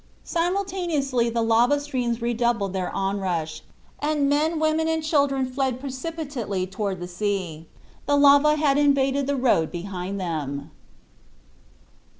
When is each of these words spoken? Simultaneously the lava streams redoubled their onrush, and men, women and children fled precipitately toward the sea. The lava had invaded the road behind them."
Simultaneously 0.23 1.29
the 1.29 1.43
lava 1.43 1.79
streams 1.79 2.23
redoubled 2.23 2.73
their 2.73 2.89
onrush, 2.89 3.61
and 3.99 4.27
men, 4.27 4.57
women 4.59 4.87
and 4.87 5.03
children 5.03 5.45
fled 5.45 5.79
precipitately 5.79 6.65
toward 6.65 6.99
the 6.99 7.07
sea. 7.07 7.67
The 8.07 8.17
lava 8.17 8.55
had 8.55 8.79
invaded 8.79 9.27
the 9.27 9.35
road 9.37 9.69
behind 9.69 10.19
them." 10.19 10.71